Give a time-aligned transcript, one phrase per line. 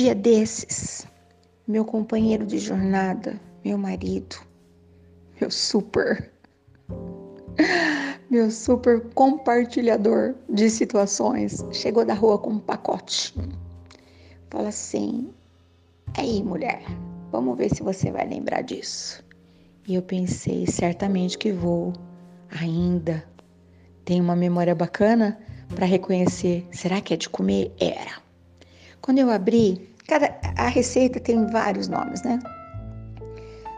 [0.00, 1.06] Dia desses,
[1.68, 4.34] meu companheiro de jornada, meu marido,
[5.38, 6.32] meu super,
[8.30, 13.34] meu super compartilhador de situações, chegou da rua com um pacote.
[14.48, 15.34] Fala assim:
[16.16, 16.82] aí, mulher,
[17.30, 19.22] vamos ver se você vai lembrar disso.
[19.86, 21.92] E eu pensei, certamente que vou
[22.58, 23.22] ainda.
[24.06, 25.38] Tem uma memória bacana
[25.74, 26.66] para reconhecer.
[26.72, 27.70] Será que é de comer?
[27.78, 28.18] Era.
[29.02, 32.40] Quando eu abri, cada, a receita tem vários nomes, né?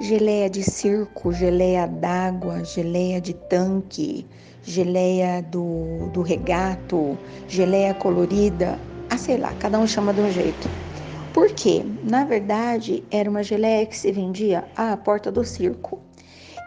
[0.00, 4.26] Geleia de circo, geleia d'água, geleia de tanque,
[4.62, 8.78] geleia do, do regato, geleia colorida.
[9.10, 10.66] Ah, sei lá, cada um chama de um jeito.
[11.34, 11.84] Por quê?
[12.02, 16.00] Na verdade, era uma geleia que se vendia à porta do circo.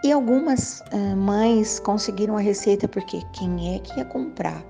[0.03, 4.63] E algumas uh, mães conseguiram a receita porque quem é que ia comprar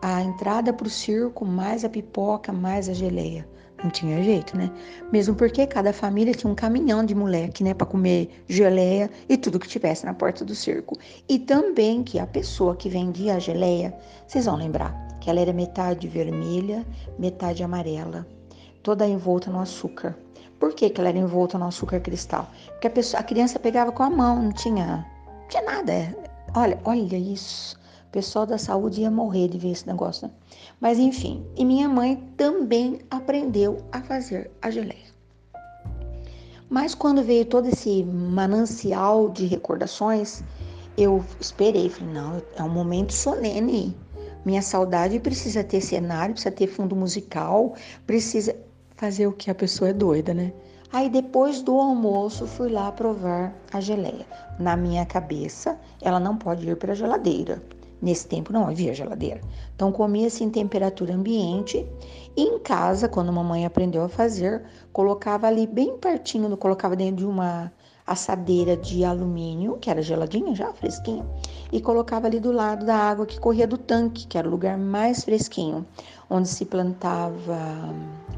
[0.00, 3.44] a entrada para o circo, mais a pipoca, mais a geleia?
[3.82, 4.70] Não tinha jeito, né?
[5.12, 9.58] Mesmo porque cada família tinha um caminhão de moleque, né, para comer geleia e tudo
[9.58, 10.98] que tivesse na porta do circo.
[11.28, 15.52] E também que a pessoa que vendia a geleia, vocês vão lembrar, que ela era
[15.52, 16.84] metade vermelha,
[17.18, 18.26] metade amarela,
[18.82, 20.16] toda envolta no açúcar.
[20.58, 22.48] Por que, que ela era envolta no açúcar cristal?
[22.66, 26.16] Porque a, pessoa, a criança pegava com a mão, não tinha, não tinha nada.
[26.56, 27.77] Olha, olha isso.
[28.08, 30.34] O pessoal da saúde ia morrer de ver esse negócio, né?
[30.80, 35.08] Mas enfim, e minha mãe também aprendeu a fazer a geleia.
[36.70, 40.42] Mas quando veio todo esse manancial de recordações,
[40.96, 43.94] eu esperei, falei, não, é um momento solene.
[44.42, 47.74] Minha saudade precisa ter cenário, precisa ter fundo musical,
[48.06, 48.56] precisa
[48.96, 50.50] fazer o que a pessoa é doida, né?
[50.90, 54.26] Aí depois do almoço fui lá provar a geleia.
[54.58, 57.62] Na minha cabeça, ela não pode ir para a geladeira.
[58.00, 59.40] Nesse tempo não havia geladeira.
[59.74, 61.84] Então comia-se em temperatura ambiente
[62.36, 64.62] e em casa, quando a mamãe aprendeu a fazer,
[64.92, 67.72] colocava ali bem pertinho, colocava dentro de uma
[68.06, 71.26] assadeira de alumínio, que era geladinha já, fresquinha,
[71.70, 74.78] e colocava ali do lado da água que corria do tanque, que era o lugar
[74.78, 75.86] mais fresquinho,
[76.30, 77.58] onde se plantava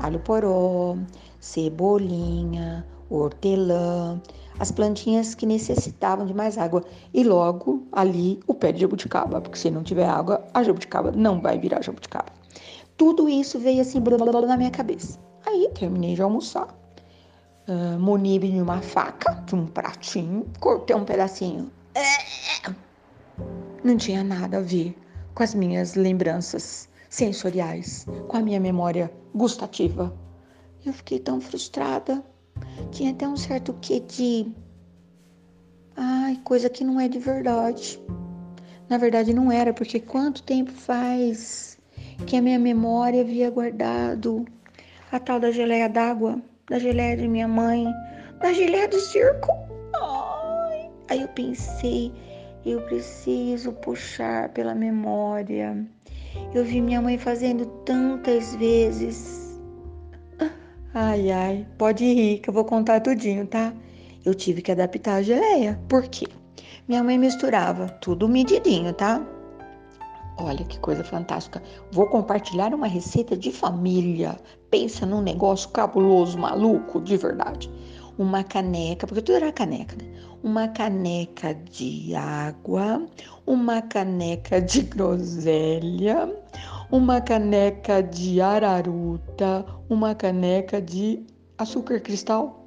[0.01, 0.97] alho poró,
[1.39, 4.21] cebolinha, hortelã,
[4.59, 6.85] as plantinhas que necessitavam de mais água.
[7.13, 11.41] E logo ali o pé de jabuticaba, porque se não tiver água, a jabuticaba não
[11.41, 12.33] vai virar jabuticaba.
[12.97, 14.01] Tudo isso veio assim
[14.47, 15.19] na minha cabeça.
[15.47, 16.69] Aí terminei de almoçar.
[17.67, 21.71] Uh, munibe de uma faca, de um pratinho, cortei um pedacinho.
[23.83, 24.97] Não tinha nada a ver
[25.35, 30.15] com as minhas lembranças sensoriais, com a minha memória gustativa.
[30.85, 32.23] Eu fiquei tão frustrada.
[32.91, 34.47] Tinha até um certo quê de.
[35.97, 38.01] Ai, coisa que não é de verdade.
[38.89, 41.79] Na verdade, não era, porque quanto tempo faz
[42.27, 44.45] que a minha memória havia guardado
[45.13, 47.87] a tal da geleia d'água, da geleia de minha mãe,
[48.41, 49.49] da geleia do circo?
[49.95, 50.91] Ai.
[51.09, 52.13] Aí eu pensei,
[52.65, 55.87] eu preciso puxar pela memória.
[56.55, 59.50] Eu vi minha mãe fazendo tantas vezes
[60.93, 63.73] Ai, ai, pode rir que eu vou contar tudinho, tá?
[64.25, 65.81] Eu tive que adaptar a geleia.
[65.89, 66.27] Por quê?
[66.89, 69.25] Minha mãe misturava tudo medidinho, tá?
[70.37, 71.63] Olha que coisa fantástica.
[71.93, 74.37] Vou compartilhar uma receita de família.
[74.69, 77.71] Pensa num negócio cabuloso, maluco, de verdade.
[78.19, 80.11] Uma caneca, porque tudo era caneca, né?
[80.43, 83.07] Uma caneca de água,
[83.47, 86.29] uma caneca de groselha,
[86.91, 91.25] uma caneca de araruta, uma caneca de
[91.57, 92.67] açúcar cristal.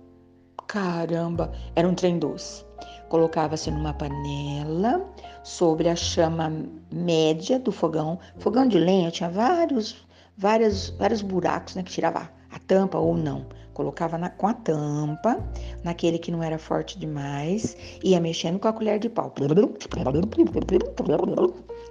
[0.66, 2.66] Caramba, era um trem doce.
[3.10, 5.06] Colocava-se numa panela
[5.44, 6.52] sobre a chama
[6.92, 8.18] média do fogão.
[8.40, 10.08] Fogão de lenha tinha vários,
[10.38, 13.46] vários, vários buracos, né, que tirava a tampa ou não.
[13.74, 15.38] Colocava na, com a tampa,
[15.84, 19.34] naquele que não era forte demais, ia mexendo com a colher de pau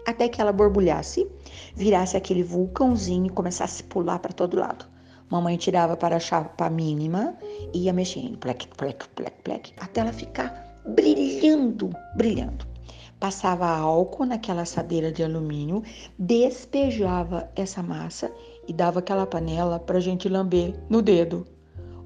[0.07, 1.29] até que ela borbulhasse,
[1.75, 4.87] virasse aquele vulcãozinho e começasse a pular para todo lado.
[5.31, 7.35] Mamãe tirava para a chapa mínima
[7.73, 12.67] e ia mexendo, plec, plec, plec, plec, até ela ficar brilhando, brilhando.
[13.19, 15.83] Passava álcool naquela assadeira de alumínio,
[16.19, 18.33] despejava essa massa
[18.67, 21.47] e dava aquela panela para gente lamber no dedo.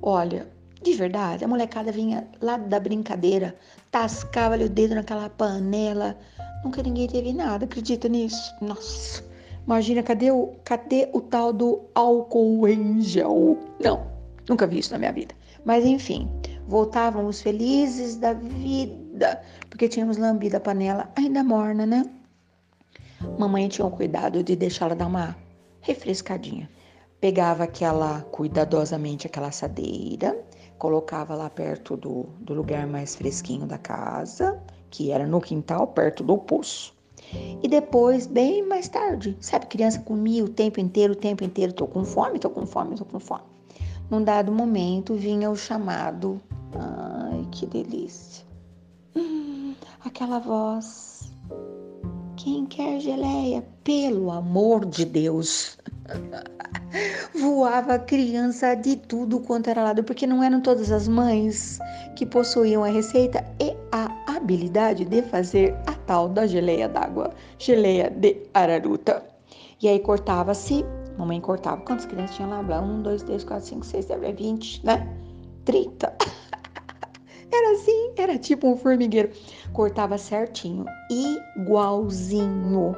[0.02, 0.46] Olha,
[0.91, 3.55] de verdade, a molecada vinha lá da brincadeira,
[3.91, 6.17] tascava-lhe o dedo naquela panela,
[6.67, 8.53] Nunca ninguém teve nada, acredita nisso?
[8.61, 9.23] Nossa,
[9.65, 13.56] imagina, cadê o, cadê o tal do álcool em gel?
[13.79, 14.05] Não,
[14.49, 15.33] nunca vi isso na minha vida.
[15.65, 16.29] Mas enfim,
[16.67, 19.41] voltávamos felizes da vida,
[19.71, 22.05] porque tínhamos lambido a panela ainda morna, né?
[23.38, 25.37] Mamãe tinha o cuidado de deixá-la dar uma
[25.81, 26.69] refrescadinha.
[27.21, 30.37] pegava aquela, cuidadosamente, aquela assadeira,
[30.78, 36.23] colocava lá perto do, do lugar mais fresquinho da casa, que era no quintal, perto
[36.23, 36.94] do poço.
[37.62, 41.87] E depois, bem mais tarde, sabe, criança comia o tempo inteiro, o tempo inteiro, tô
[41.87, 43.43] com fome, tô com fome, tô com fome.
[44.11, 46.40] Num dado momento vinha o chamado,
[46.75, 48.44] ai, que delícia.
[49.17, 49.75] Hum,
[50.05, 51.32] aquela voz.
[52.37, 53.67] Quem quer geleia?
[53.82, 55.76] Pelo amor de Deus.
[57.41, 61.79] Voava criança de tudo quanto era lado, porque não eram todas as mães
[62.14, 68.11] que possuíam a receita e a habilidade de fazer a tal da geleia d'água, geleia
[68.11, 69.23] de araruta.
[69.82, 70.85] E aí cortava-se,
[71.19, 72.81] mamãe cortava, quantas crianças tinham lá?
[72.81, 75.06] Um, dois, três, quatro, cinco, seis, sete, vinte, né?
[75.64, 76.14] Trinta.
[77.52, 79.31] Era assim, era tipo um formigueiro.
[79.73, 80.85] Cortava certinho,
[81.56, 82.94] igualzinho.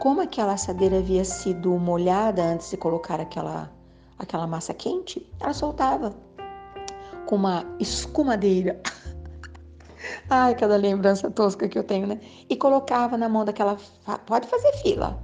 [0.00, 3.70] Como aquela assadeira havia sido molhada antes de colocar aquela,
[4.18, 6.16] aquela massa quente, ela soltava
[7.26, 8.80] com uma escumadeira.
[10.30, 12.18] Ai, cada lembrança tosca que eu tenho, né?
[12.48, 13.76] E colocava na mão daquela.
[14.24, 15.22] Pode fazer fila.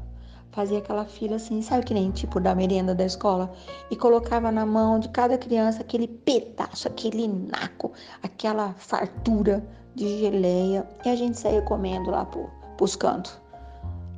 [0.52, 3.50] Fazia aquela fila assim, sabe que nem tipo da merenda da escola?
[3.90, 10.86] E colocava na mão de cada criança aquele pedaço, aquele naco, aquela fartura de geleia.
[11.02, 13.45] E a gente saía comendo lá pro, pros cantos.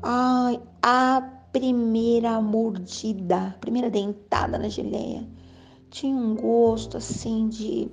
[0.02, 1.20] Ai, a
[1.52, 5.26] primeira mordida, a primeira dentada na geleia
[5.90, 7.90] tinha um gosto assim de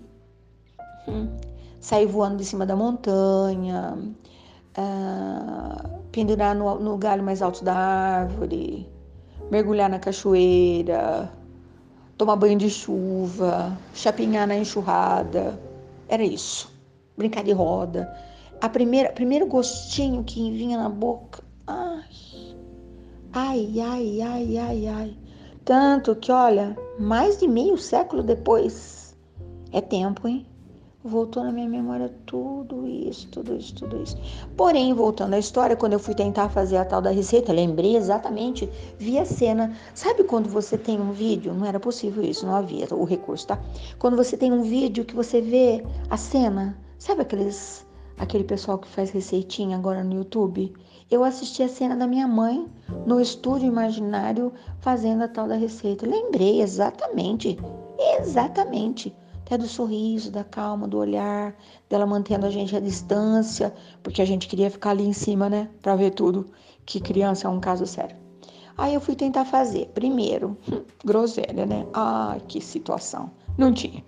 [1.08, 1.28] hum,
[1.80, 3.98] sair voando de cima da montanha,
[4.78, 8.88] uh, pendurar no, no galho mais alto da árvore,
[9.50, 11.32] mergulhar na cachoeira,
[12.18, 15.60] tomar banho de chuva, chapinhar na enxurrada.
[16.08, 16.72] Era isso.
[17.18, 18.14] Brincar de roda.
[18.62, 22.04] A primeira, primeiro gostinho que vinha na boca Ai,
[23.82, 25.18] ai, ai, ai, ai.
[25.64, 29.18] Tanto que, olha, mais de meio século depois,
[29.72, 30.46] é tempo, hein?
[31.04, 34.18] Voltou na minha memória tudo isso, tudo isso, tudo isso.
[34.56, 38.70] Porém, voltando à história, quando eu fui tentar fazer a tal da receita, lembrei exatamente,
[38.98, 39.76] vi a cena.
[39.94, 41.54] Sabe quando você tem um vídeo?
[41.54, 43.60] Não era possível isso, não havia o recurso, tá?
[44.00, 47.86] Quando você tem um vídeo que você vê a cena, sabe aqueles,
[48.18, 50.74] aquele pessoal que faz receitinha agora no YouTube?
[51.10, 52.68] Eu assisti a cena da minha mãe
[53.06, 56.08] no estúdio imaginário fazendo a tal da receita.
[56.08, 57.58] Lembrei exatamente,
[58.20, 59.16] exatamente.
[59.46, 61.56] Até do sorriso, da calma, do olhar,
[61.88, 65.70] dela mantendo a gente à distância, porque a gente queria ficar ali em cima, né,
[65.82, 66.50] para ver tudo.
[66.84, 68.18] Que criança é um caso sério.
[68.78, 69.88] Aí eu fui tentar fazer.
[69.94, 70.58] Primeiro,
[71.06, 71.86] groselha, né?
[71.94, 73.32] Ai, que situação.
[73.58, 74.04] Não tinha.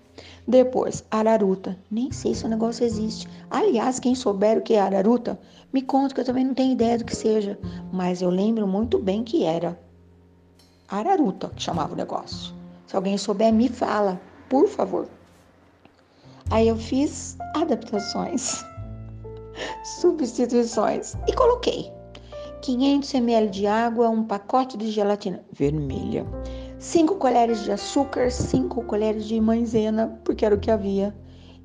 [0.47, 1.77] Depois, araruta.
[1.91, 3.27] Nem sei se o negócio existe.
[3.49, 5.37] Aliás, quem souber o que é araruta,
[5.73, 7.59] me conta que eu também não tenho ideia do que seja.
[7.91, 9.77] Mas eu lembro muito bem que era
[10.87, 12.55] araruta que chamava o negócio.
[12.85, 15.09] Se alguém souber, me fala, por favor.
[16.49, 18.63] Aí eu fiz adaptações,
[19.99, 21.91] substituições e coloquei
[22.61, 26.25] 500 ml de água, um pacote de gelatina vermelha,
[26.79, 31.15] 5 colheres de açúcar, 5 colheres de maisena, porque era o que havia,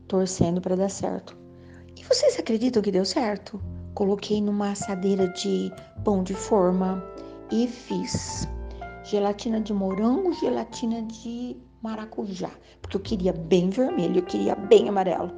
[0.08, 1.36] torcendo para dar certo.
[1.98, 3.60] E vocês acreditam que deu certo?
[3.94, 5.70] Coloquei numa assadeira de
[6.02, 7.04] pão de forma
[7.50, 8.48] e fiz
[9.04, 12.50] gelatina de morango, gelatina de maracujá,
[12.80, 15.30] porque eu queria bem vermelho, eu queria bem amarelo.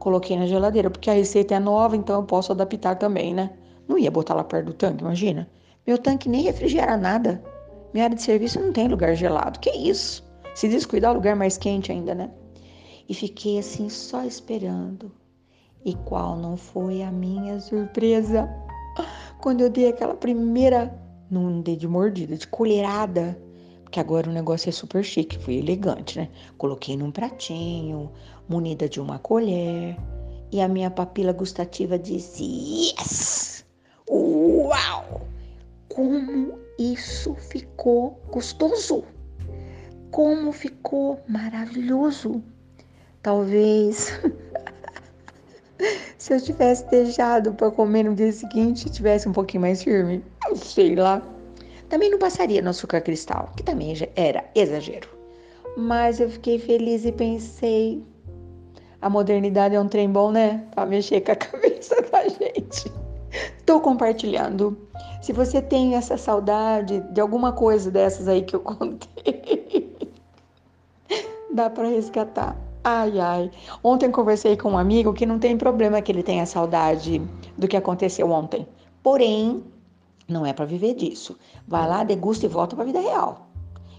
[0.00, 3.50] Coloquei na geladeira, porque a receita é nova, então eu posso adaptar também, né?
[3.86, 5.48] Não ia botar lá perto do tanque, imagina.
[5.86, 7.53] Meu tanque nem refrigera nada.
[7.94, 9.60] Minha área de serviço não tem lugar gelado.
[9.60, 10.24] Que isso?
[10.56, 12.28] Se descuidar, o lugar mais quente ainda, né?
[13.08, 15.12] E fiquei assim só esperando.
[15.84, 18.52] E qual não foi a minha surpresa?
[19.40, 20.92] Quando eu dei aquela primeira,
[21.30, 23.38] não dei de mordida, de colherada,
[23.84, 26.28] porque agora o negócio é super chique, foi elegante, né?
[26.58, 28.10] Coloquei num pratinho,
[28.48, 29.96] munida de uma colher,
[30.50, 33.64] e a minha papila gustativa disse: Yes!
[34.08, 35.28] Uau!
[35.88, 39.04] Como isso ficou gostoso.
[40.10, 42.42] Como ficou maravilhoso.
[43.22, 44.12] Talvez
[46.18, 50.22] se eu tivesse deixado para comer no dia seguinte, tivesse um pouquinho mais firme,
[50.54, 51.22] sei lá.
[51.88, 55.08] Também não passaria no açúcar cristal, que também era exagero.
[55.76, 58.02] Mas eu fiquei feliz e pensei,
[59.00, 60.64] a modernidade é um trem bom, né?
[60.74, 62.90] Para mexer com a cabeça da gente.
[63.64, 64.76] Estou compartilhando.
[65.22, 69.96] Se você tem essa saudade de alguma coisa dessas aí que eu contei,
[71.50, 72.54] dá para resgatar.
[72.84, 73.50] Ai, ai.
[73.82, 77.22] Ontem conversei com um amigo que não tem problema que ele tenha saudade
[77.56, 78.68] do que aconteceu ontem.
[79.02, 79.64] Porém,
[80.28, 81.34] não é para viver disso.
[81.66, 83.48] Vai lá, degusta e volta para a vida real.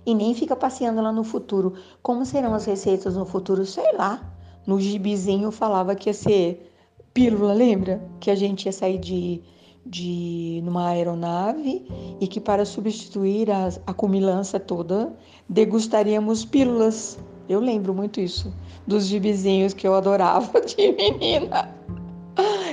[0.05, 1.73] e nem fica passeando lá no futuro.
[2.03, 3.65] Como serão as receitas no futuro?
[3.65, 4.31] Sei lá.
[4.67, 6.71] No gibizinho falava que ia ser
[7.13, 8.07] pílula, lembra?
[8.19, 9.41] Que a gente ia sair de,
[9.85, 11.85] de numa aeronave
[12.19, 15.13] e que para substituir a, a comilança toda
[15.47, 17.19] degustaríamos pílulas.
[17.47, 18.51] Eu lembro muito isso
[18.87, 21.73] dos gibizinhos que eu adorava de menina.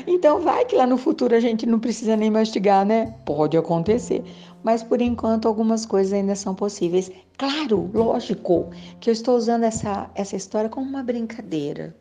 [0.07, 3.15] Então vai que lá no futuro a gente não precisa nem mastigar, né?
[3.25, 4.25] Pode acontecer.
[4.63, 7.11] Mas por enquanto algumas coisas ainda são possíveis.
[7.37, 11.95] Claro, lógico, que eu estou usando essa, essa história como uma brincadeira.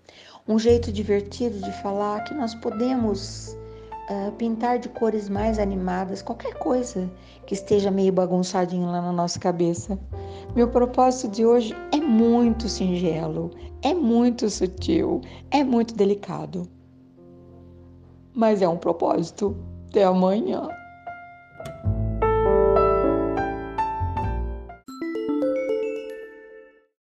[0.48, 3.56] Um jeito divertido de falar que nós podemos
[4.12, 7.10] uh, pintar de cores mais animadas, qualquer coisa
[7.46, 9.98] que esteja meio bagunçadinho lá na nossa cabeça.
[10.56, 13.52] Meu propósito de hoje é muito singelo,
[13.82, 16.70] é muito sutil, é muito delicado
[18.34, 19.56] mas é um propósito.
[19.90, 20.70] Até amanhã.